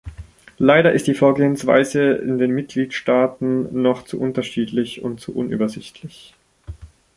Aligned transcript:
Leider 0.57 0.93
ist 0.93 1.05
die 1.05 1.13
Vorgehensweise 1.13 2.01
in 2.13 2.39
den 2.39 2.49
Mitgliedstaaten 2.55 3.83
noch 3.83 4.03
zu 4.03 4.19
unterschiedlich 4.19 5.03
und 5.03 5.19
zu 5.21 5.35
unübersichtlich. 5.35 6.33